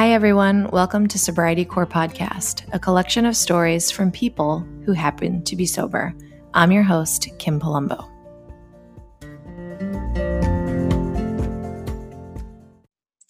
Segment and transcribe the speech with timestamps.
[0.00, 0.70] Hi, everyone.
[0.70, 5.66] Welcome to Sobriety Core Podcast, a collection of stories from people who happen to be
[5.66, 6.14] sober.
[6.54, 8.08] I'm your host, Kim Palumbo.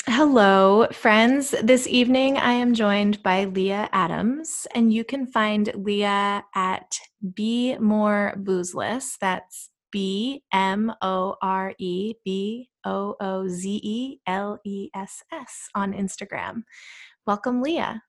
[0.06, 1.56] Hello, friends.
[1.60, 8.36] This evening I am joined by Leah Adams, and you can find Leah at Bmore
[8.44, 9.16] Boozeless.
[9.20, 15.68] That's B M O R E B O O Z E L E S S
[15.74, 16.62] on Instagram.
[17.26, 18.02] Welcome, Leah.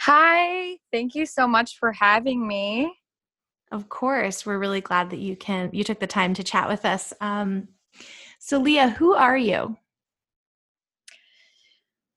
[0.00, 2.92] Hi, thank you so much for having me.
[3.72, 6.84] Of course, we're really glad that you can you took the time to chat with
[6.84, 7.12] us.
[7.20, 7.68] Um,
[8.38, 9.76] so, Leah, who are you?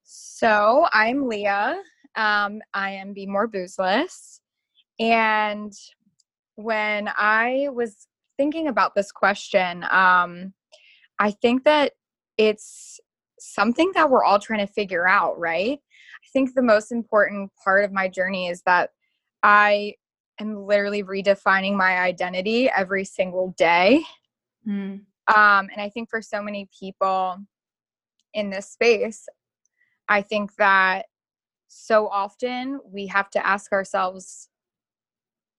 [0.03, 1.81] So, I'm Leah.
[2.15, 4.39] Um, I am Bmore Boozeless,
[4.99, 5.73] and
[6.55, 8.07] when I was
[8.37, 10.53] thinking about this question, um,
[11.19, 11.93] I think that
[12.37, 12.99] it's
[13.39, 15.79] something that we're all trying to figure out, right?
[15.79, 18.91] I think the most important part of my journey is that
[19.43, 19.95] I
[20.39, 24.03] am literally redefining my identity every single day.
[24.67, 25.01] Mm.
[25.27, 27.37] Um, and I think for so many people
[28.33, 29.27] in this space,
[30.07, 31.05] I think that
[31.67, 34.49] so often we have to ask ourselves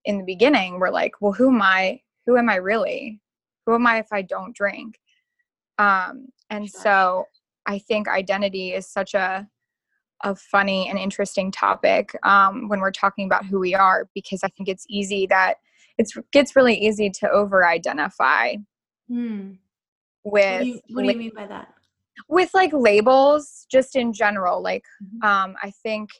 [0.03, 2.01] in the beginning, we're like, well, who am I?
[2.25, 3.21] Who am I really?
[3.65, 4.99] Who am I if I don't drink?
[5.81, 7.25] Um, and so
[7.65, 9.47] I think identity is such a
[10.23, 14.49] a funny and interesting topic um, when we're talking about who we are because I
[14.49, 15.55] think it's easy that
[15.97, 18.55] it gets really easy to over identify
[19.07, 19.53] hmm.
[20.23, 20.51] with.
[20.51, 21.73] What do, you, what do you mean by that?
[22.29, 24.61] With like labels, just in general.
[24.61, 25.27] Like, mm-hmm.
[25.27, 26.11] um, I think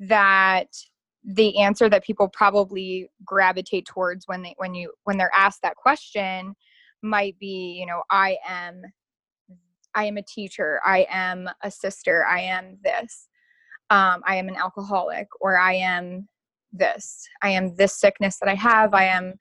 [0.00, 0.68] that
[1.22, 5.76] the answer that people probably gravitate towards when they when you when they're asked that
[5.76, 6.56] question
[7.06, 8.82] might be you know i am
[9.94, 13.28] i am a teacher i am a sister i am this
[13.90, 16.28] um, i am an alcoholic or i am
[16.72, 19.34] this i am this sickness that i have i am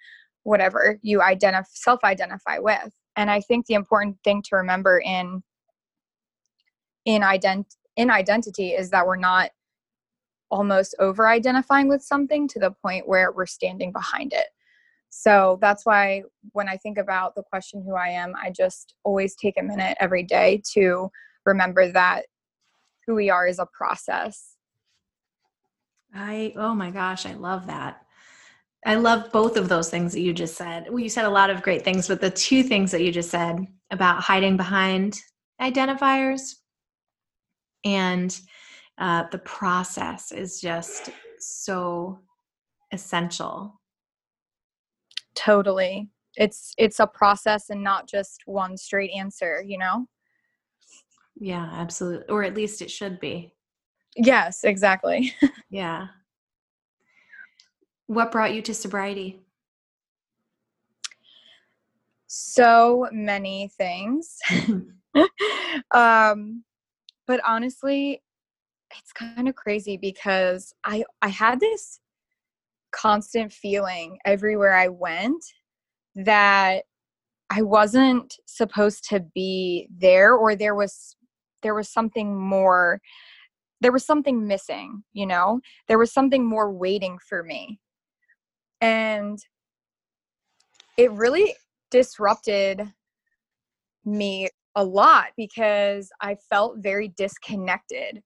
[0.43, 2.93] whatever you identify self identify with.
[3.17, 5.43] And i think the important thing to remember in
[7.05, 7.65] in ident
[7.95, 9.51] in identity is that we're not
[10.51, 14.47] almost over identifying with something to the point where we're standing behind it
[15.17, 19.33] so that's why when I think about the question who I am, I just always
[19.33, 21.09] take a minute every day to
[21.45, 22.23] remember that
[23.07, 24.57] who we are is a process.
[26.13, 28.01] I, oh my gosh, I love that.
[28.85, 30.87] I love both of those things that you just said.
[30.89, 33.29] Well, you said a lot of great things, but the two things that you just
[33.29, 35.17] said about hiding behind
[35.61, 36.55] identifiers
[37.85, 38.37] and
[38.97, 41.09] uh, the process is just
[41.39, 42.19] so
[42.91, 43.79] essential
[45.35, 46.09] totally.
[46.35, 50.07] It's it's a process and not just one straight answer you know?
[51.37, 53.53] Yeah absolutely or at least it should be.
[54.15, 55.33] Yes exactly.
[55.69, 56.07] Yeah.
[58.07, 59.41] What brought you to sobriety?
[62.27, 64.37] So many things.
[65.93, 66.63] Um
[67.27, 68.21] but honestly
[68.97, 71.99] it's kind of crazy because i i had this
[72.95, 75.43] constant feeling everywhere I went
[76.15, 76.83] that
[77.49, 81.15] I wasn't supposed to be there or there was
[81.61, 82.99] there was something more
[83.81, 85.59] there was something missing, you know?
[85.87, 87.79] There was something more waiting for me.
[88.81, 89.37] And
[90.97, 91.55] it really
[91.91, 92.81] disrupted
[94.05, 98.21] me a lot because I felt very disconnected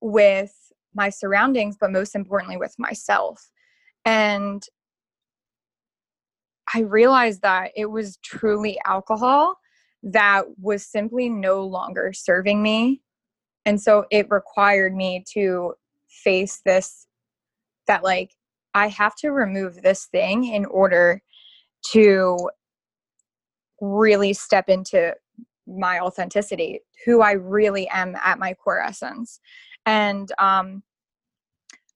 [0.00, 0.52] with
[0.94, 3.50] my surroundings, but most importantly with myself.
[4.04, 4.62] And
[6.74, 9.58] I realized that it was truly alcohol
[10.02, 13.00] that was simply no longer serving me.
[13.64, 15.74] And so it required me to
[16.08, 17.06] face this
[17.86, 18.32] that, like,
[18.74, 21.22] I have to remove this thing in order
[21.92, 22.36] to
[23.80, 25.14] really step into
[25.66, 29.40] my authenticity, who I really am at my core essence.
[29.86, 30.82] And um,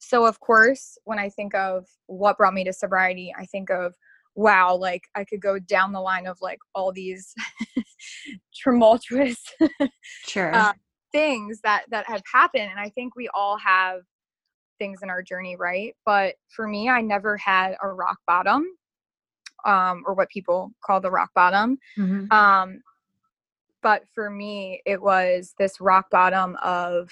[0.08, 3.94] so of course when i think of what brought me to sobriety i think of
[4.34, 7.34] wow like i could go down the line of like all these
[8.62, 9.36] tumultuous
[10.26, 10.54] sure.
[10.54, 10.72] uh,
[11.12, 14.02] things that that have happened and i think we all have
[14.78, 15.94] things in our journey right?
[16.06, 18.64] But for me i never had a rock bottom
[19.64, 21.78] um or what people call the rock bottom.
[21.98, 22.32] Mm-hmm.
[22.32, 22.80] um
[23.82, 27.10] but for me it was this rock bottom of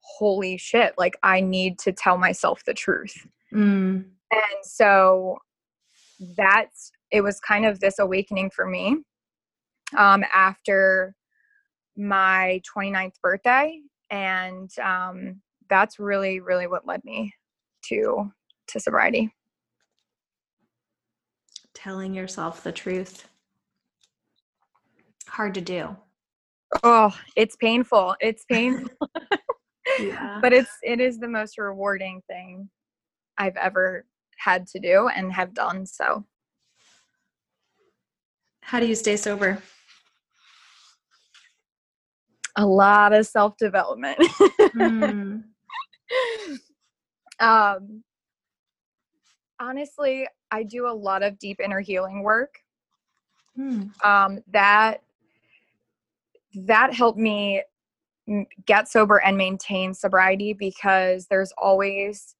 [0.00, 3.26] holy shit, like I need to tell myself the truth.
[3.54, 4.04] Mm.
[4.32, 5.38] And so
[6.36, 8.98] that's, it was kind of this awakening for me
[9.96, 11.14] um, after
[11.96, 13.80] my 29th birthday
[14.10, 17.32] and um, that's really really what led me
[17.84, 18.30] to
[18.68, 19.32] to sobriety.
[21.74, 23.28] Telling yourself the truth.
[25.28, 25.96] Hard to do.
[26.82, 28.16] Oh it's painful.
[28.20, 28.90] It's painful
[30.00, 30.38] yeah.
[30.40, 32.68] but it's it is the most rewarding thing
[33.38, 34.04] i've ever
[34.38, 36.24] had to do and have done so
[38.62, 39.62] how do you stay sober
[42.56, 44.18] a lot of self development
[44.76, 45.42] mm.
[47.40, 48.02] um
[49.60, 52.54] honestly i do a lot of deep inner healing work
[53.58, 53.90] mm.
[54.04, 55.02] um that
[56.54, 57.62] that helped me
[58.66, 62.34] get sober and maintain sobriety because there's always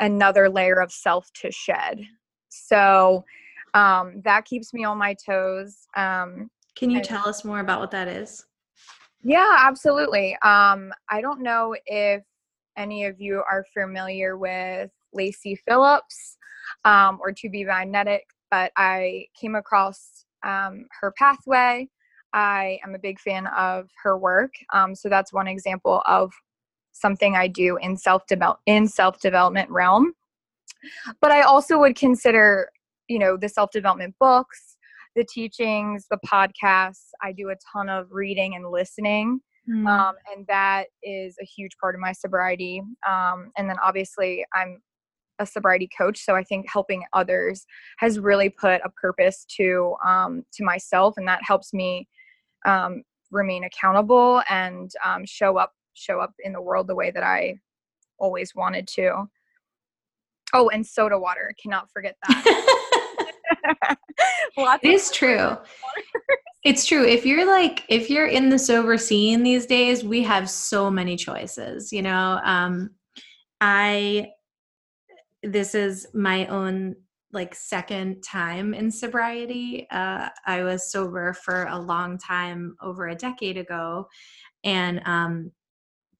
[0.00, 2.00] another layer of self to shed.
[2.48, 3.24] So
[3.74, 5.86] um, that keeps me on my toes.
[5.96, 8.44] Um, Can you tell us more about what that is?
[9.22, 10.34] Yeah, absolutely.
[10.42, 12.22] Um, I don't know if
[12.76, 16.36] any of you are familiar with Lacy Phillips
[16.84, 21.88] um, or To Be Magnetic, but I came across um, her pathway
[22.32, 24.54] I am a big fan of her work.
[24.72, 26.32] Um, so that's one example of
[26.92, 30.12] something I do in self develop in self development realm.
[31.20, 32.70] But I also would consider,
[33.08, 34.76] you know, the self development books,
[35.16, 37.08] the teachings, the podcasts.
[37.22, 39.40] I do a ton of reading and listening.
[39.68, 39.86] Mm.
[39.86, 42.82] Um, and that is a huge part of my sobriety.
[43.08, 44.82] Um, and then obviously, I'm
[45.38, 47.64] a sobriety coach, so I think helping others
[47.98, 52.08] has really put a purpose to um, to myself, and that helps me
[52.64, 57.22] um, remain accountable and um, show up show up in the world the way that
[57.22, 57.58] I
[58.18, 59.28] always wanted to.
[60.54, 61.54] Oh, and soda water.
[61.62, 63.96] Cannot forget that.
[64.56, 65.56] it is true.
[66.64, 67.04] it's true.
[67.04, 71.16] If you're like, if you're in the sober scene these days, we have so many
[71.16, 71.92] choices.
[71.92, 72.90] You know, um,
[73.60, 74.32] I,
[75.42, 76.96] this is my own
[77.32, 79.86] like second time in sobriety.
[79.90, 84.08] Uh, I was sober for a long time, over a decade ago,
[84.64, 85.50] and um,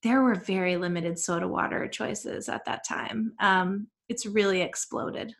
[0.02, 3.32] there were very limited soda water choices at that time.
[3.40, 5.34] Um, it's really exploded.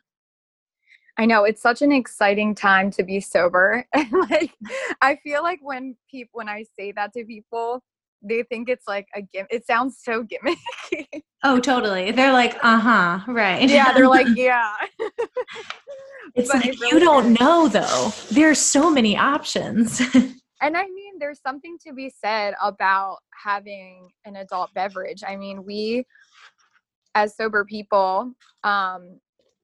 [1.19, 3.87] I know it's such an exciting time to be sober,
[4.31, 4.53] like
[5.03, 7.83] I feel like when people when I say that to people,
[8.23, 9.49] they think it's like a gimmick.
[9.51, 11.07] It sounds so gimmicky.
[11.45, 12.13] Oh, totally.
[12.13, 13.69] They're like, uh huh, right.
[13.69, 14.75] Yeah, they're like, yeah.
[16.37, 17.41] it's but like it really you don't is.
[17.41, 18.13] know though.
[18.31, 20.01] There's so many options.
[20.15, 25.25] and I mean, there's something to be said about having an adult beverage.
[25.27, 26.05] I mean, we
[27.17, 28.33] as sober people,
[28.63, 29.19] um,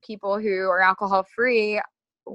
[0.04, 1.80] people who are alcohol free,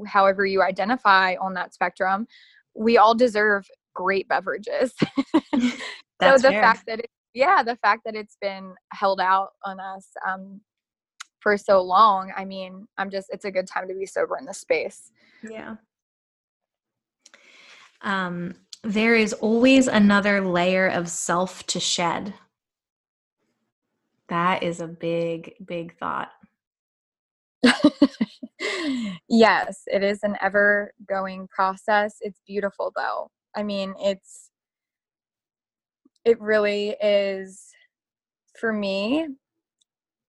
[0.07, 2.27] however you identify on that spectrum,
[2.75, 4.93] we all deserve great beverages.
[6.21, 6.61] So the fair.
[6.61, 10.61] fact that it, yeah, the fact that it's been held out on us um,
[11.39, 14.45] for so long, I mean, I'm just it's a good time to be sober in
[14.45, 15.11] this space.
[15.41, 15.75] Yeah.
[18.01, 22.33] Um, there is always another layer of self to shed.
[24.29, 26.31] That is a big, big thought.
[29.29, 32.17] yes, it is an ever going process.
[32.21, 33.29] It's beautiful though.
[33.55, 34.49] I mean, it's
[36.25, 37.69] it really is
[38.59, 39.27] for me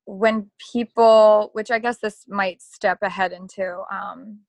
[0.06, 4.40] when people which i guess this might step ahead into um,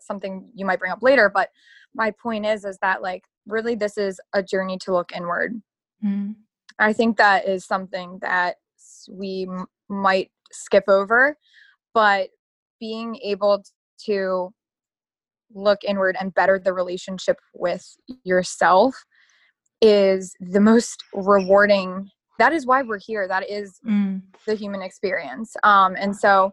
[0.00, 1.50] something you might bring up later but
[1.94, 5.60] my point is is that like really this is a journey to look inward
[6.04, 6.34] mm.
[6.78, 8.56] i think that is something that
[9.08, 11.36] we m- might skip over
[11.92, 12.28] but
[12.80, 13.62] being able
[13.98, 14.52] to
[15.54, 19.04] look inward and better the relationship with yourself
[19.84, 24.20] is the most rewarding that is why we're here that is mm.
[24.46, 26.52] the human experience um, and so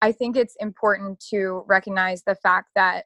[0.00, 3.04] i think it's important to recognize the fact that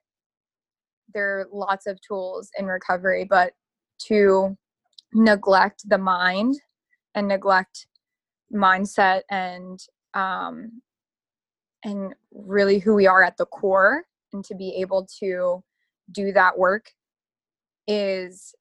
[1.12, 3.52] there are lots of tools in recovery but
[3.99, 4.56] to
[5.12, 6.54] neglect the mind
[7.16, 7.87] and neglect
[8.54, 9.80] mindset and
[10.14, 10.80] um,
[11.85, 15.62] and really who we are at the core and to be able to
[16.12, 16.90] do that work
[17.88, 18.54] is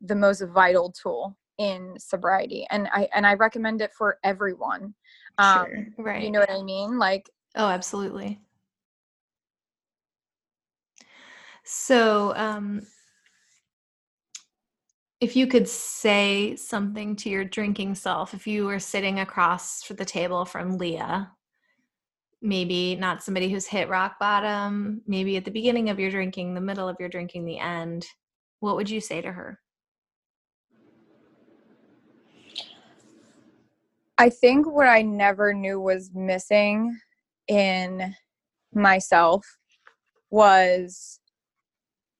[0.00, 4.94] the most vital tool in sobriety and i and i recommend it for everyone.
[5.38, 5.86] Um sure.
[5.98, 6.22] right.
[6.22, 6.98] you know what i mean?
[6.98, 8.40] Like oh absolutely.
[11.64, 12.82] So um
[15.20, 19.94] if you could say something to your drinking self if you were sitting across for
[19.94, 21.30] the table from leah
[22.42, 26.60] maybe not somebody who's hit rock bottom maybe at the beginning of your drinking the
[26.60, 28.06] middle of your drinking the end
[28.60, 29.60] what would you say to her
[34.20, 36.94] I think what I never knew was missing
[37.48, 38.14] in
[38.74, 39.46] myself
[40.28, 41.20] was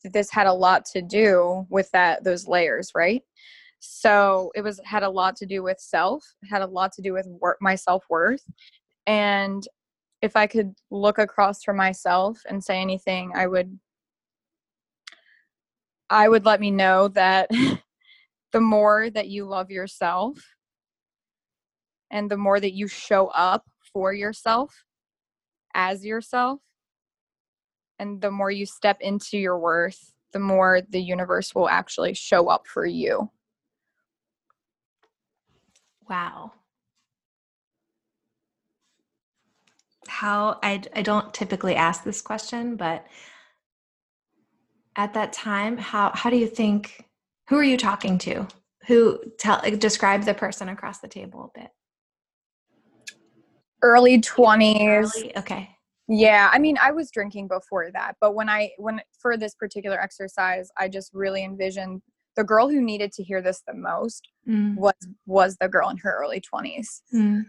[0.03, 3.23] that this had a lot to do with that those layers, right?
[3.81, 7.13] So it was had a lot to do with self, had a lot to do
[7.13, 8.47] with work, my self worth,
[9.07, 9.63] and
[10.23, 13.79] if I could look across from myself and say anything, I would
[16.09, 17.51] I would let me know that
[18.53, 20.39] the more that you love yourself
[22.11, 24.85] and the more that you show up for yourself
[25.75, 26.61] as yourself
[27.99, 32.49] and the more you step into your worth the more the universe will actually show
[32.49, 33.31] up for you.
[36.09, 36.53] Wow.
[40.07, 43.07] How I, I don't typically ask this question but
[44.97, 47.05] at that time how how do you think
[47.49, 48.47] who are you talking to?
[48.87, 51.71] Who tell describe the person across the table a bit
[53.83, 55.37] early 20s Early?
[55.37, 55.71] okay.
[56.09, 60.01] Yeah i mean i was drinking before that but when i when for this particular
[60.01, 62.03] exercise i just really envisioned
[62.37, 64.95] the girl who needed to hear this the most Mm, was
[65.27, 67.45] was the girl in her early 20s mm,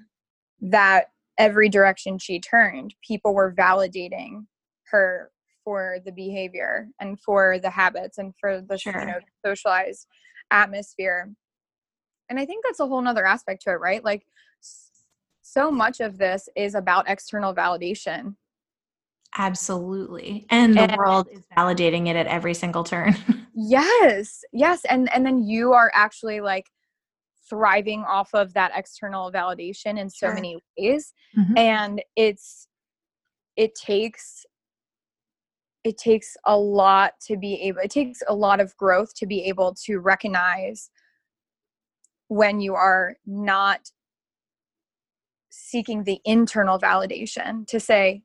[0.61, 1.05] that
[1.37, 4.45] every direction she turned people were validating
[4.91, 5.31] her
[5.63, 8.99] for the behavior and for the habits and for the Sure.
[8.99, 10.05] you know socialized
[10.51, 11.31] atmosphere.
[12.29, 14.03] And i think that's a whole nother aspect to it right?
[14.03, 14.25] Like
[15.51, 18.35] so much of this is about external validation.
[19.37, 20.45] Absolutely.
[20.49, 23.15] And the And- world is validating it at every single turn.
[23.53, 24.85] Yes yes.
[24.85, 26.67] And and then you are actually like
[27.49, 30.33] thriving off of that external validation in so Sure.
[30.35, 31.13] many ways.
[31.37, 31.57] Mhm.
[31.57, 32.67] and it's
[33.57, 34.45] it takes
[35.83, 39.43] it takes a lot to be able it takes a lot of growth to be
[39.43, 40.89] able to recognize
[42.29, 43.81] when you are not
[45.51, 48.23] seeking the internal validation to say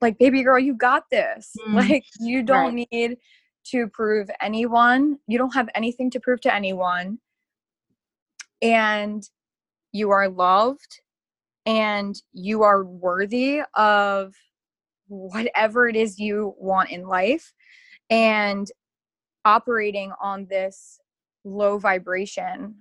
[0.00, 1.52] like baby girl you got this.
[1.68, 1.74] Mm.
[1.88, 3.18] like you don't need
[3.66, 5.18] to prove anyone.
[5.26, 7.18] You don't have anything to prove to anyone.
[8.62, 9.22] And
[9.92, 11.00] you are loved
[11.66, 14.34] and you are worthy of
[15.06, 17.52] whatever it is you want in life.
[18.10, 18.70] And
[19.44, 20.98] operating on this
[21.44, 22.74] low vibration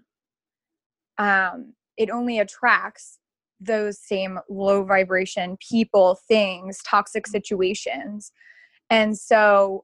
[1.17, 3.19] um it only attracts
[3.59, 7.31] those same low vibration people things toxic mm-hmm.
[7.31, 8.31] situations.
[8.89, 9.83] And so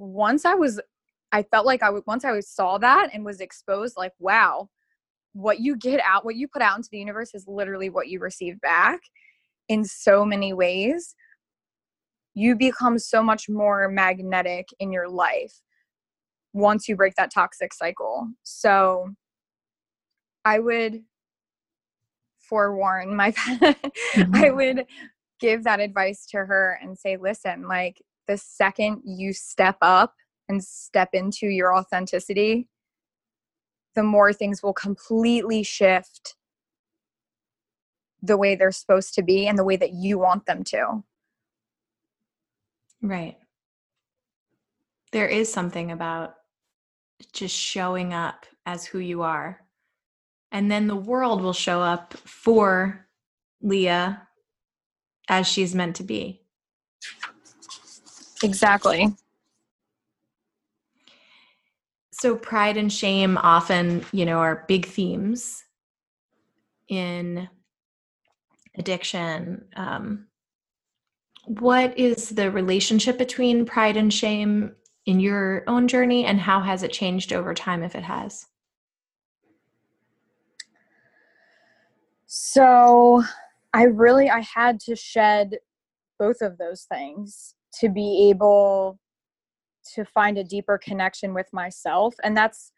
[0.00, 0.80] once i was
[1.32, 4.68] i felt like i w- once i saw that and was exposed like wow
[5.32, 8.20] what you get out what you put out into the universe is literally what you
[8.20, 9.00] receive back
[9.68, 11.14] in so many ways.
[12.34, 15.52] You become so much more magnetic in your life
[16.52, 18.28] once you break that toxic cycle.
[18.42, 19.10] So
[20.44, 21.02] i would
[22.48, 24.34] forewarn my mm-hmm.
[24.34, 24.84] i would
[25.40, 30.14] give that advice to her and say listen like the second you step up
[30.48, 32.68] and step into your authenticity
[33.94, 36.36] the more things will completely shift
[38.22, 41.02] the way they're supposed to be and the way that you want them to
[43.02, 43.36] Right.
[45.12, 46.34] There is something about
[47.32, 49.60] just showing up as who you are.
[50.50, 53.06] And then the world will show up for
[53.60, 54.22] Leah
[55.28, 56.42] as she's meant to be.
[58.42, 59.14] exactly
[62.20, 65.62] So pride and shame often, you know, are big themes
[66.88, 67.48] in
[68.76, 69.66] addiction.
[69.76, 70.26] Um,
[71.44, 74.74] what is the relationship between pride and shame
[75.06, 78.46] in your own journey and how has it changed over time if it has?
[82.30, 83.22] So
[83.72, 85.56] I really I had to shed
[86.18, 88.98] both of those things to be able
[89.94, 92.70] to find a deeper connection with myself and that's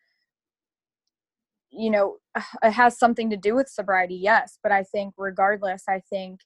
[1.70, 2.18] you know
[2.62, 6.40] it has something to do with sobriety yes but I think regardless I think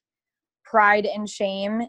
[0.63, 1.83] pride and shame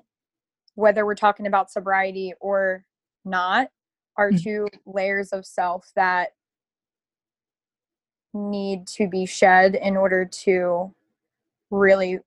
[0.75, 2.85] whether we're talking about sobriety or
[3.25, 3.68] not
[4.18, 4.42] are Mm.
[4.42, 6.30] two layers of self that
[8.35, 10.94] need to be shed in order to
[11.70, 12.18] really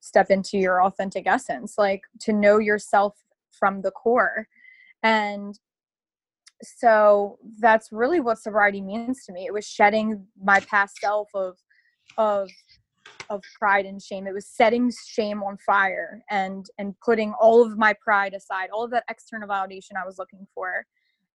[0.00, 3.14] step into your authentic essence like to know yourself
[3.50, 4.46] from the core.
[5.02, 5.58] And
[6.62, 9.46] so that's really what sobriety means to me.
[9.46, 11.56] It was shedding my past self of
[12.18, 12.50] of
[13.28, 14.26] of pride and shame.
[14.26, 18.84] It was setting shame on fire and and putting all of my pride aside all
[18.84, 20.84] of that external validation i was looking for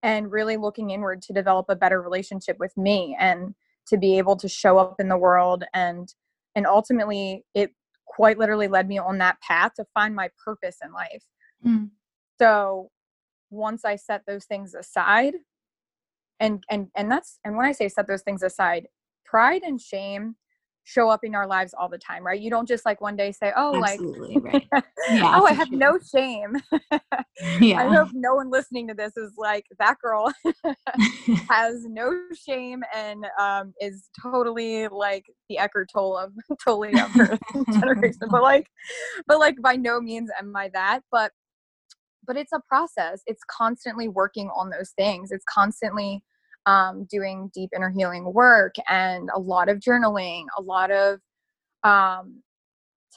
[0.03, 3.53] and really looking inward to develop a better relationship with me and
[3.87, 6.13] to be able to show up in the world and
[6.55, 7.72] and ultimately it
[8.05, 11.24] quite literally led me on that path to find my purpose in life
[11.65, 11.89] mm.
[12.39, 12.89] so
[13.50, 15.34] once i set those things aside
[16.39, 18.88] and and and that's and when i say set those things aside
[19.25, 20.36] pride and shame
[20.83, 22.39] show up in our lives all the time, right?
[22.39, 24.83] You don't just like one day say, "Oh, Absolutely, like, right.
[25.11, 25.77] yeah, oh, I have sure.
[25.77, 26.57] no shame."
[27.61, 27.79] yeah.
[27.79, 30.31] I hope no one listening to this is like that girl
[31.50, 36.33] has no shame and um, is totally like the Eckhart Tolle of
[36.63, 37.38] totally of her
[37.71, 38.27] generation.
[38.29, 38.67] But like,
[39.27, 41.01] but like, by no means am I that.
[41.11, 41.31] But
[42.25, 43.21] but it's a process.
[43.25, 45.31] It's constantly working on those things.
[45.31, 46.23] It's constantly
[46.65, 51.19] um, doing deep inner healing work and a lot of journaling, a lot of
[51.83, 52.41] um,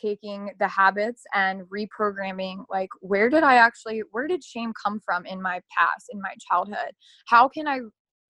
[0.00, 5.24] taking the habits and reprogramming like where did i actually where did shame come from
[5.24, 6.92] in my past in my childhood?
[7.26, 7.80] How can i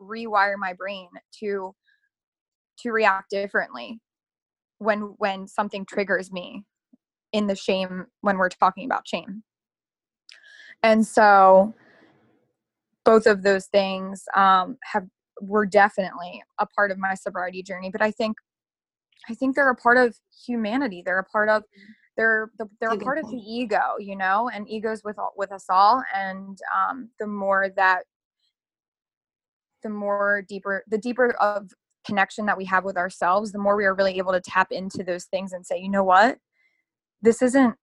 [0.01, 1.09] rewire my brain
[1.41, 1.75] to
[2.79, 4.01] to react differently
[4.79, 6.65] when when something triggers me
[7.33, 9.43] in the shame when we're talking about shame?
[10.83, 11.73] And so
[13.05, 15.07] both of those things um, have
[15.41, 18.37] were definitely a part of my sobriety journey but i think
[19.29, 21.03] i think they're a part of humanity.
[21.05, 21.65] They're a part of
[22.17, 26.03] they're they're a part of the ego you know and egos with with us all
[26.15, 28.05] and um, the more that
[29.83, 31.71] the more deeper the deeper of
[32.07, 35.03] connection that we have with ourselves the more we are really able to tap into
[35.03, 36.39] those things and say you know what?
[37.23, 37.75] This isn't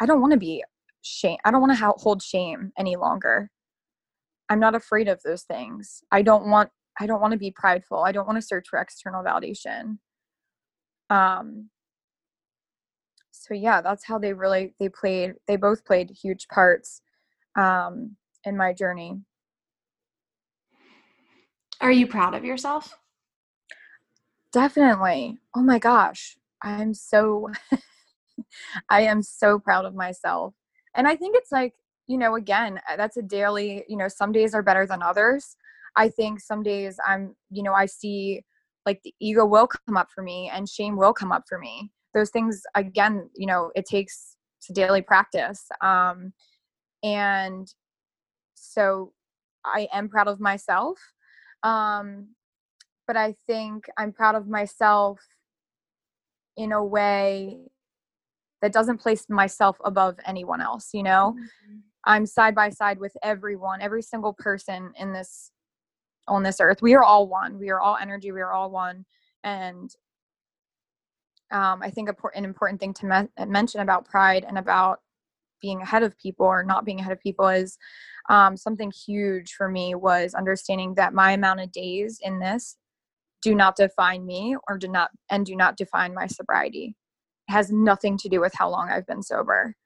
[0.00, 0.62] i don't want to be
[1.02, 3.50] shame i don't want to hold shame any longer
[4.50, 6.02] i'm not afraid of those things.
[6.10, 6.70] I don't want
[7.00, 8.02] i don't want to be prideful.
[8.04, 9.98] I don't want to search for external validation.
[11.10, 11.70] Um
[13.30, 17.02] so yeah that's how they really they played they both played huge parts
[17.56, 19.20] um in my journey.
[21.80, 22.96] Are you proud of yourself?
[24.52, 25.38] Definitely.
[25.54, 26.36] Oh my gosh.
[26.62, 27.50] I'm so
[28.88, 30.54] i am so proud of myself.
[30.94, 31.74] And i think it's like
[32.06, 35.56] you know, again, uh, that's a daily, you know, some days are better than others.
[35.96, 38.42] I think some days I'm, you know, I see
[38.84, 41.90] like the ego will come up for me and shame will come up for me.
[42.12, 45.66] Those things, again, you know, it takes it's daily practice.
[45.80, 46.32] Um,
[47.02, 47.66] and
[48.54, 49.12] so
[49.64, 50.98] I am proud of myself.
[51.62, 52.28] Um,
[53.06, 55.20] but I think I'm proud of myself
[56.56, 57.58] in a way
[58.62, 61.36] that doesn't place myself above anyone else, you know?
[61.36, 61.78] Mm-hmm.
[62.06, 65.50] I'm side by side with everyone, every single person in this
[66.26, 66.80] on this earth.
[66.80, 67.58] We are all one.
[67.58, 68.32] We are all energy.
[68.32, 69.04] We are all one.
[69.42, 69.90] And
[71.50, 75.00] um, I think an important thing to me- mention about pride and about
[75.60, 77.78] being ahead of people or not being ahead of people is
[78.28, 82.76] um, something huge for me was understanding that my amount of days in this
[83.42, 86.96] do not define me or do not and do not define my sobriety.
[87.48, 89.76] It has nothing to do with how long I've been sober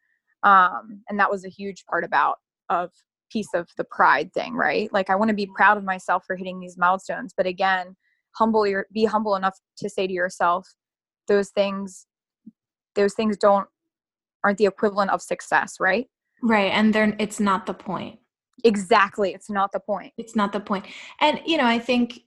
[0.43, 2.37] um, and that was a huge part about
[2.69, 2.91] of
[3.31, 4.93] piece of the pride thing right?
[4.93, 7.97] Like i want to be proud of myself for hitting these milestones but again
[8.33, 10.67] humble your be humble enough to say to yourself
[11.27, 12.07] those things
[12.95, 13.69] those things don't
[14.45, 16.07] aren't the equivalent of success right?
[16.43, 18.19] Right and they're it's not the point.
[18.65, 20.13] Exactly it's not the point.
[20.17, 20.87] It's not the point.
[21.21, 22.21] And you know i think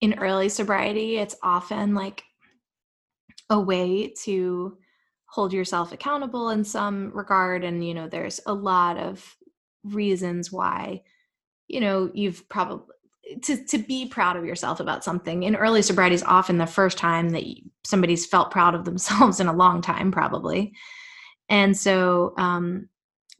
[0.00, 2.22] in early sobriety it's often like
[3.50, 4.78] a way to
[5.30, 9.36] hold yourself accountable in some regard and you know there's a lot of
[9.84, 11.02] reasons why
[11.68, 12.84] you know you've probably
[13.42, 15.44] to to be proud of yourself about something.
[15.44, 17.44] In early sobriety is often the first time that
[17.84, 20.74] somebody's felt proud of themselves in a long time probably.
[21.48, 22.88] And so um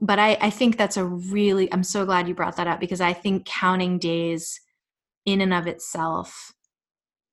[0.01, 3.01] but i i think that's a really i'm so glad you brought that up because
[3.01, 4.61] i think counting days
[5.27, 6.53] in and of itself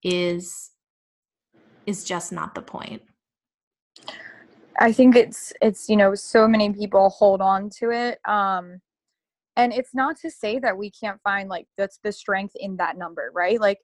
[0.04, 0.72] is
[1.86, 3.02] is just not the point
[4.80, 8.80] I think it's it's you know so many people hold on to it um
[9.56, 12.98] and it's not to say that we can't find like that's the strength in that
[12.98, 13.60] number right?
[13.60, 13.80] Like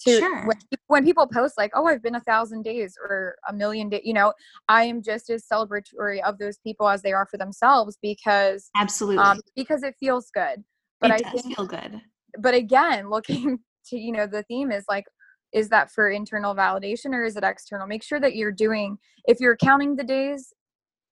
[0.00, 0.46] to sure.
[0.46, 0.56] when,
[0.88, 4.14] when people post like oh I've been a thousand days or a million days you
[4.14, 4.32] know
[4.68, 9.22] I am just as celebratory of those people as they are for themselves because absolutely.
[9.22, 10.64] um, because it feels good.
[11.00, 12.00] But it I does think, feel good.
[12.38, 15.04] but again looking to you know the theme is like
[15.52, 19.40] is that for internal validation or is it external make sure that you're doing if
[19.40, 20.52] you're counting the days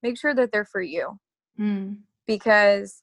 [0.03, 1.19] make sure that they're for you
[1.59, 1.97] mm.
[2.27, 3.03] because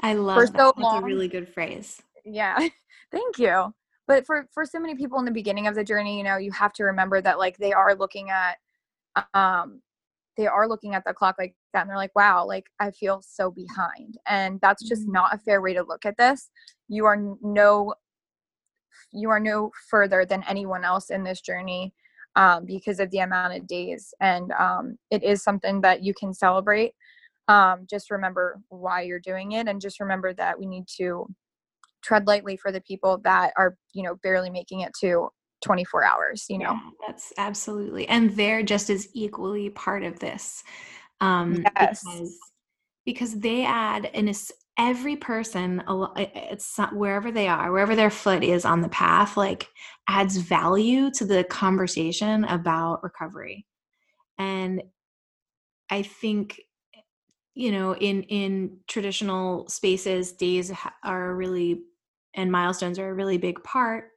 [0.00, 0.58] i love for that.
[0.58, 2.56] so that's long, a really good phrase yeah
[3.10, 3.72] thank you
[4.06, 6.52] but for for so many people in the beginning of the journey you know you
[6.52, 8.56] have to remember that like they are looking at
[9.34, 9.80] um
[10.36, 13.22] they are looking at the clock like that and they're like wow like i feel
[13.26, 15.12] so behind and that's just mm.
[15.12, 16.50] not a fair way to look at this
[16.88, 17.92] you are no
[19.12, 21.92] you are no further than anyone else in this journey
[22.36, 24.14] um, because of the amount of days.
[24.20, 26.92] And um, it is something that you can celebrate.
[27.48, 31.26] Um, just remember why you're doing it and just remember that we need to
[32.02, 35.28] tread lightly for the people that are you know barely making it to
[35.64, 36.72] 24 hours you know?
[36.72, 40.62] Yeah, that's absolutely and they're just as equally part of this
[41.20, 42.02] um yes.
[42.04, 42.38] because
[43.04, 44.28] because they add in
[44.78, 45.82] every person
[46.16, 49.68] it's wherever they are wherever their foot is on the path like
[50.08, 53.66] adds value to the conversation about recovery.
[54.38, 54.82] And
[55.90, 56.60] i think
[57.54, 60.72] you know in in traditional spaces days
[61.04, 61.82] are really
[62.34, 64.10] and milestones are a really big part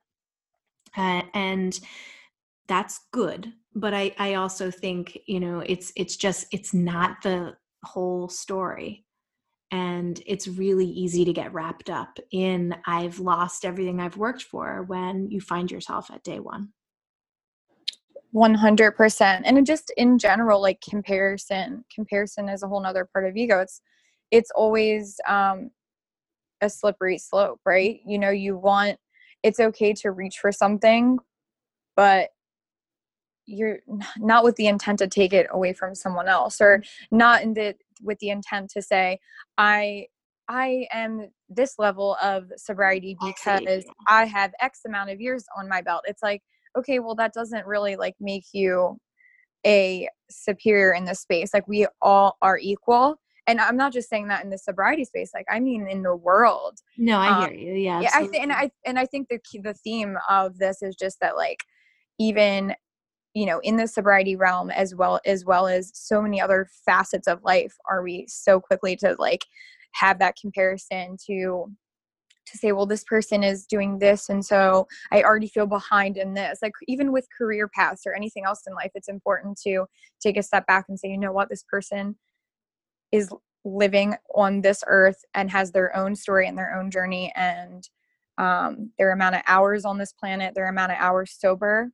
[0.97, 1.79] uh, and
[2.67, 3.51] that's good.
[3.73, 9.05] But i i also think you know it's it's just it's not the whole story
[9.71, 14.83] and it's really easy to get wrapped up in i've lost everything i've worked for
[14.83, 16.69] when you find yourself at day one.
[18.33, 23.59] 100% and just in general like comparison comparison is a whole nother part of ego
[23.59, 23.81] it's
[24.31, 25.69] it's always um
[26.61, 27.99] a slippery slope right?
[28.05, 28.97] You know you want
[29.43, 31.17] it's okay to reach for something
[31.95, 32.29] but
[33.45, 33.79] you're
[34.17, 37.75] not with the intent to take it away from someone else or not in the
[38.03, 39.19] with the intent to say
[39.57, 40.05] i
[40.47, 45.81] i am this level of sobriety because i have x amount of years on my
[45.81, 46.03] belt.
[46.07, 46.41] It's like
[46.77, 48.97] okay well that doesn't really like make you
[49.65, 51.53] a superior in this space.
[51.53, 55.31] Like we all are equal and i'm not just saying that in the sobriety space
[55.33, 57.73] like i mean in the world no i um, hear you.
[57.75, 60.95] Yeah yeah i think and i and i think the the theme of this is
[60.95, 61.59] just that like
[62.19, 62.73] even
[63.33, 67.27] you know in the sobriety realm as well as well as so many other facets
[67.27, 69.45] of life are we so quickly to like
[69.93, 71.71] have that comparison to
[72.45, 76.33] to say well this person is doing this and so i already feel behind in
[76.33, 76.59] this.
[76.61, 79.85] Like even with career paths or anything else in life it's important to
[80.21, 81.49] take a step back and say you know what?
[81.49, 82.15] This person
[83.11, 83.29] is
[83.63, 87.87] living on this earth and has their own story and their own journey and
[88.37, 91.91] um, their amount of hours on this planet their amount of hours sober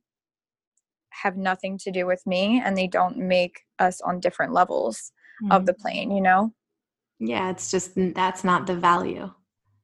[1.10, 5.52] have nothing to do with me and they don't make us on different levels mm-hmm.
[5.52, 5.78] of the mm.
[5.78, 6.52] plane you know
[7.18, 9.30] yeah it's just that's not the value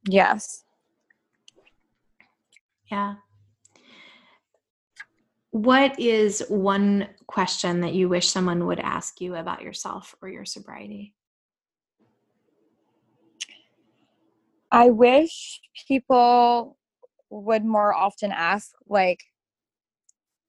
[0.08, 0.64] Yes.
[2.90, 3.14] Yeah.
[5.50, 10.44] What is one question that you wish someone would ask you about yourself or your
[10.44, 11.14] sobriety?
[14.70, 16.76] I wish people
[17.30, 19.20] would more often ask, like,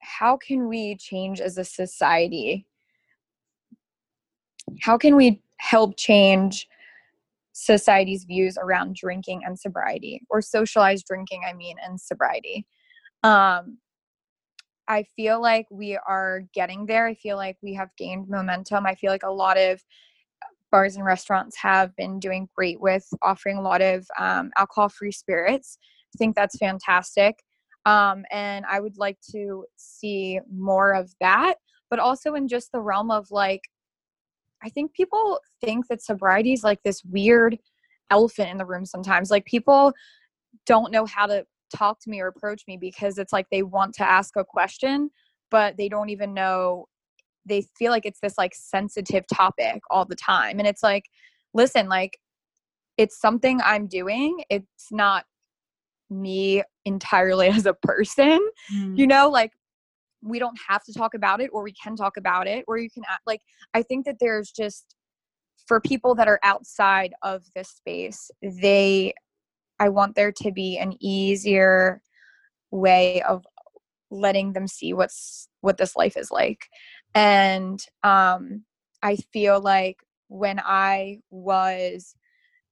[0.05, 2.67] how can we change as a society?
[4.81, 6.67] How can we help change
[7.53, 12.65] society's views around drinking and sobriety or socialized drinking i mean and sobriety?
[13.23, 13.77] Um
[14.87, 17.07] i feel like we are getting there.
[17.07, 18.85] I feel like we have gained momentum.
[18.85, 19.81] I feel like a lot of
[20.71, 25.11] bars and restaurants have been doing great with offering a lot of um, alcohol free
[25.11, 25.77] spirits.
[26.13, 27.44] I think that's fantastic
[27.85, 31.55] um, and i would like to see more of that
[31.89, 33.61] but also in just the realm of like
[34.63, 37.57] I think people think that sobriety is like this weird
[38.09, 39.29] elephant in the room sometimes.
[39.29, 39.93] Like people
[40.65, 41.45] don't know how to
[41.75, 45.11] talk to me or approach me because it's like they want to ask a question,
[45.51, 46.87] but they don't even know
[47.47, 50.57] they feel like it's this like sensitive topic all the time.
[50.57, 51.03] And it's like,
[51.53, 52.17] listen, like
[52.97, 54.43] it's something I'm doing.
[54.49, 55.25] It's not
[56.21, 58.39] me entirely as a person.
[58.73, 58.97] Mm.
[58.97, 59.51] You know, like
[60.25, 62.89] we don't have to talk about it or we can talk about it or you
[62.89, 63.41] can act like
[63.73, 64.95] i think that there's just
[65.67, 69.13] for people that are outside of this space they
[69.79, 72.01] i want there to be an easier
[72.71, 73.45] way of
[74.11, 76.65] letting them see what's what this life is like
[77.13, 78.63] and um
[79.03, 79.97] i feel like
[80.27, 82.15] when i was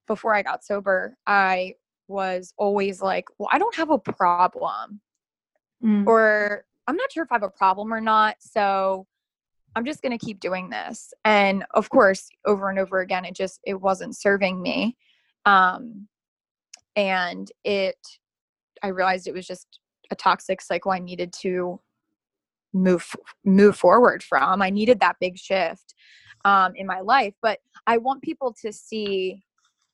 [0.07, 1.73] before i got sober i
[2.13, 5.01] was always like well i don't have a problem
[5.83, 6.07] mm.
[6.07, 8.37] or I'm not sure if I have a problem or not.
[8.39, 9.07] So
[9.75, 11.13] I'm just going to keep doing this.
[11.25, 14.97] And of course, over and over again, it just, it wasn't serving me.
[15.45, 16.07] Um,
[16.95, 17.97] and it,
[18.83, 19.79] I realized it was just
[20.11, 21.79] a toxic cycle I needed to
[22.73, 24.61] move, move forward from.
[24.61, 25.95] I needed that big shift
[26.45, 27.33] um, in my life.
[27.41, 29.43] But I want people to see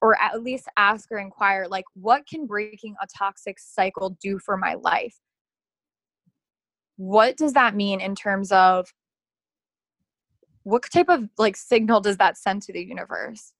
[0.01, 4.57] or at least ask or inquire like what can breaking a toxic cycle do for
[4.57, 5.15] my life?
[6.97, 8.88] What does that mean in terms of
[10.63, 13.53] what type of like signal does that send to the universe?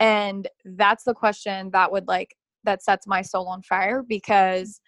[0.00, 4.80] And that's the question that would like that sets my soul on fire because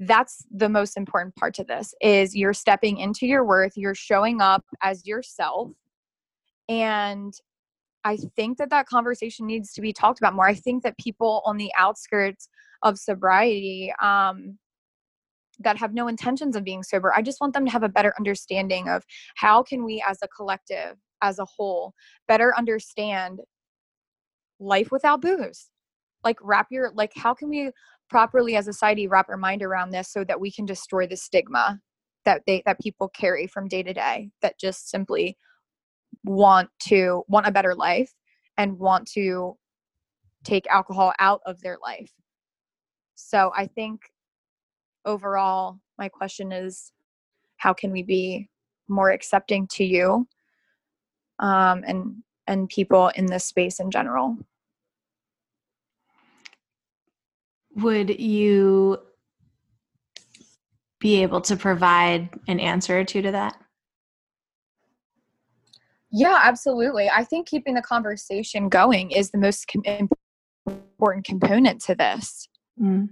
[0.00, 4.40] that's the most important part to this is you're stepping into your worth you're showing
[4.40, 5.70] up as yourself
[6.68, 7.34] and
[8.04, 10.46] i think that that conversation needs to be talked about more.
[10.46, 12.48] I think that people on the outskirts
[12.82, 14.58] of sobriety um,
[15.60, 18.14] that have no intentions of being sober i just want them to have a better
[18.18, 19.04] understanding of
[19.36, 21.94] how can we as a collective as a whole
[22.26, 23.40] better understand
[24.62, 25.68] life without booze.
[26.24, 27.70] Like wrap your like how can we
[28.08, 31.16] properly as a society wrap our mind around this so that we can destroy the
[31.16, 31.80] stigma
[32.24, 35.36] that they that people carry from day to day that just simply
[36.24, 38.12] want to want a better life
[38.58, 39.56] and want to
[40.44, 42.12] take alcohol out of their life
[43.14, 44.00] so i think
[45.04, 46.92] overall my question is
[47.56, 48.48] how can we be
[48.88, 50.26] more accepting to you
[51.38, 52.14] um, and
[52.46, 54.36] and people in this space in general
[57.76, 58.98] would you
[61.02, 63.56] be able to provide an answer or two to that?
[66.12, 67.08] Yeah, absolutely.
[67.08, 70.08] I think keeping the conversation going is the most com-
[70.66, 72.46] important component to this.
[72.80, 73.08] Mm.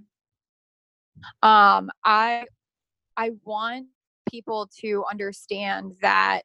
[1.43, 2.45] Um, I
[3.17, 3.87] I want
[4.31, 6.43] people to understand that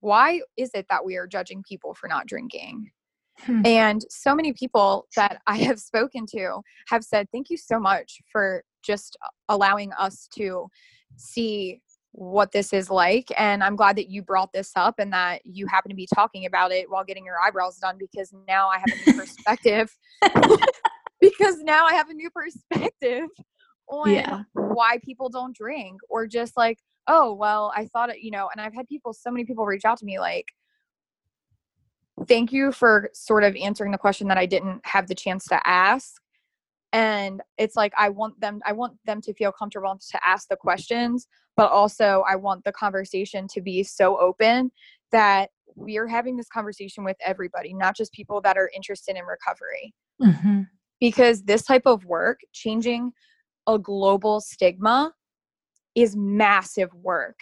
[0.00, 2.90] why is it that we are judging people for not drinking?
[3.40, 3.62] Hmm.
[3.64, 8.18] And so many people that I have spoken to have said, Thank you so much
[8.32, 9.16] for just
[9.48, 10.68] allowing us to
[11.16, 11.80] see
[12.12, 13.30] what this is like.
[13.36, 16.46] And I'm glad that you brought this up and that you happen to be talking
[16.46, 19.96] about it while getting your eyebrows done because now I have a new perspective.
[21.20, 23.28] because now I have a new perspective
[23.88, 24.42] on yeah.
[24.52, 28.60] why people don't drink or just like, oh, well, I thought it, you know, and
[28.60, 30.46] I've had people, so many people reach out to me like,
[32.26, 35.66] thank you for sort of answering the question that I didn't have the chance to
[35.66, 36.20] ask.
[36.92, 40.56] And it's like I want them I want them to feel comfortable to ask the
[40.56, 44.70] questions, but also I want the conversation to be so open
[45.12, 49.24] that we are having this conversation with everybody, not just people that are interested in
[49.24, 49.94] recovery.
[50.20, 50.62] Mm-hmm.
[51.00, 53.12] Because this type of work, changing
[53.68, 55.12] a global stigma,
[55.94, 57.38] is massive work.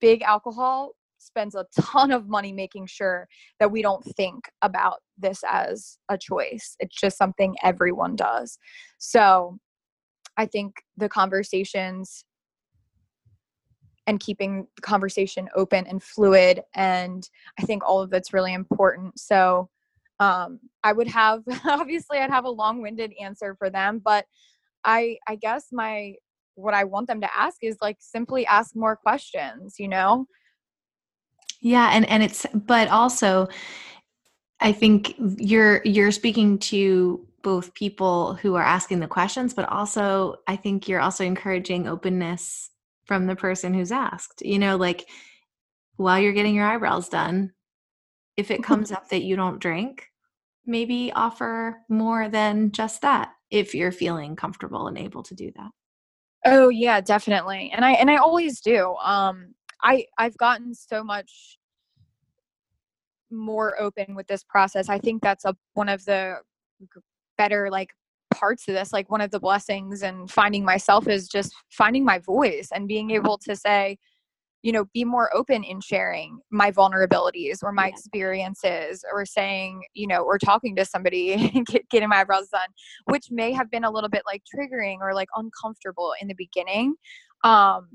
[0.00, 3.28] Big alcohol spends a ton of money making sure
[3.58, 6.76] that we don't think about this as a choice.
[6.80, 8.58] It's just something everyone does.
[8.98, 9.58] So
[10.36, 12.24] I think the conversations
[14.06, 17.28] and keeping the conversation open and fluid and
[17.58, 19.18] I think all of it's really important.
[19.20, 19.68] So
[20.18, 24.24] um, I would have obviously I'd have a long-winded answer for them, but
[24.84, 26.14] I I guess my
[26.54, 30.26] what I want them to ask is like simply ask more questions, you know?
[31.60, 33.48] Yeah, and and it's but also
[34.60, 40.36] I think you're you're speaking to both people who are asking the questions, but also
[40.46, 42.70] I think you're also encouraging openness
[43.06, 44.42] from the person who's asked.
[44.44, 45.08] You know, like
[45.96, 47.52] while you're getting your eyebrows done,
[48.36, 50.08] if it comes up that you don't drink,
[50.66, 55.70] maybe offer more than just that if you're feeling comfortable and able to do that.
[56.46, 57.70] Oh yeah, definitely.
[57.74, 58.94] And I and I always do.
[59.02, 61.58] Um I I've gotten so much
[63.30, 64.88] more open with this process.
[64.88, 66.38] I think that's a one of the
[67.38, 67.90] better like
[68.34, 72.18] parts of this like one of the blessings and finding myself is just finding my
[72.18, 73.98] voice and being able to say
[74.62, 80.06] you know be more open in sharing my vulnerabilities or my experiences or saying you
[80.06, 82.68] know or talking to somebody and get, getting my eyebrows done
[83.06, 86.94] which may have been a little bit like triggering or like uncomfortable in the beginning
[87.42, 87.88] um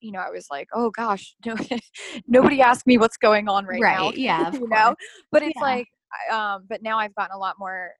[0.00, 1.56] you know, I was like, oh gosh, no,
[2.28, 3.96] nobody asked me what's going on right, right.
[3.96, 4.12] now.
[4.14, 4.50] Yeah.
[4.52, 4.94] you know,
[5.32, 5.62] but it's yeah.
[5.62, 5.88] like,
[6.30, 7.90] um, but now I've gotten a lot more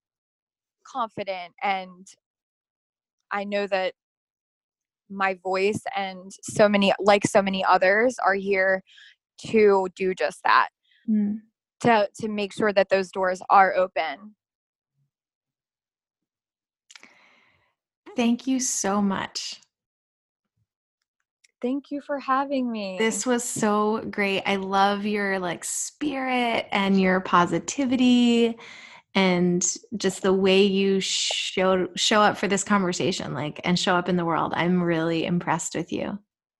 [0.87, 2.06] confident and
[3.30, 3.94] I know that
[5.09, 8.82] my voice and so many, like so many others, are here
[9.48, 10.68] to do just that.
[11.09, 11.40] Mm.
[11.80, 14.35] To, to make sure that those doors are open
[18.16, 19.61] Thank you so much.
[21.62, 22.96] Thank you for having me.
[22.98, 24.42] This was so great.
[24.46, 28.56] I love your like spirit and your positivity
[29.14, 29.66] and
[29.96, 34.16] just the way you show show up for this conversation like and show up in
[34.16, 34.52] the world.
[34.54, 36.18] I'm really impressed with you.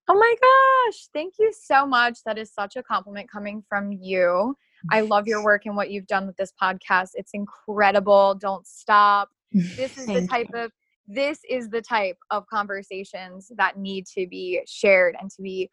[0.09, 1.09] Oh my gosh.
[1.13, 2.21] Thank you so much.
[2.25, 4.57] That is such a compliment coming from you.
[4.91, 7.11] I love your work and what you've done with this podcast.
[7.15, 8.37] It's incredible.
[8.37, 9.31] Don't stop.
[9.53, 10.71] This is the type of
[11.07, 15.71] this is the type of conversations that need to be shared and to be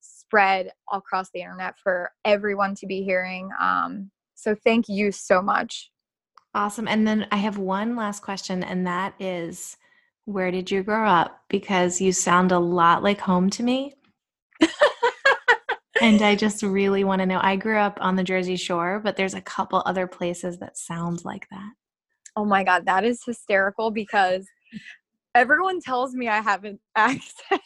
[0.00, 3.50] spread across the internet for everyone to be hearing.
[3.60, 5.90] Um, so thank you so much.
[6.54, 6.88] Awesome.
[6.88, 9.76] And then I have one last question, and that is
[10.24, 11.42] where did you grow up?
[11.48, 13.94] Because you sound a lot like home to me.
[16.00, 17.40] and I just really want to know.
[17.42, 21.24] I grew up on the Jersey Shore, but there's a couple other places that sound
[21.24, 21.72] like that.
[22.34, 24.46] Oh my God, that is hysterical because
[25.34, 27.60] everyone tells me I have an accent.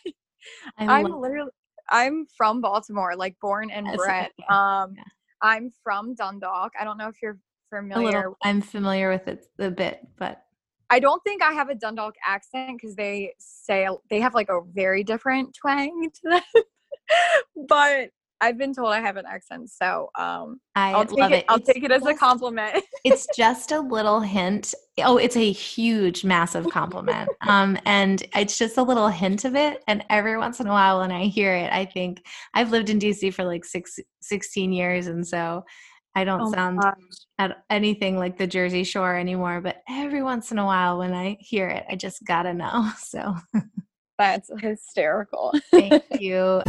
[0.78, 1.50] I'm literally
[1.90, 4.30] I'm from Baltimore, like born and bred.
[4.48, 5.02] Um, yeah.
[5.42, 6.72] I'm from Dundalk.
[6.78, 8.18] I don't know if you're familiar.
[8.18, 10.44] Little, I'm familiar with it a bit, but
[10.90, 14.60] I don't think I have a Dundalk accent because they say they have like a
[14.72, 16.62] very different twang to them.
[17.68, 18.10] but
[18.40, 21.44] I've been told I have an accent, so um, I will take it, it.
[21.48, 22.82] I'll it's take it as just, a compliment.
[23.04, 24.74] it's just a little hint.
[24.98, 27.28] Oh, it's a huge, massive compliment.
[27.46, 29.82] um, and it's just a little hint of it.
[29.88, 32.24] And every once in a while, when I hear it, I think
[32.54, 35.64] I've lived in DC for like six, 16 years, and so
[36.14, 36.80] I don't oh sound
[37.38, 39.60] at anything like the Jersey Shore anymore.
[39.60, 42.90] But every once in a while, when I hear it, I just gotta know.
[42.98, 43.36] So
[44.18, 45.54] that's hysterical.
[45.70, 46.62] Thank you.